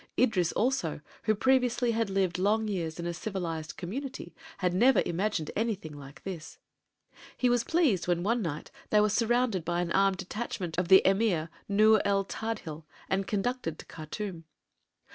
[0.17, 5.51] Idris, also, who previously had lived long years in a civilized community, had never imagined
[5.55, 6.57] anything like this.
[7.37, 11.07] He was pleased when one night they were surrounded by an armed detachment of the
[11.07, 14.45] Emir Nur el Tadhil and conducted to Khartûm.